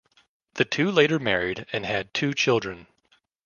[0.55, 2.87] The two later married and had two children.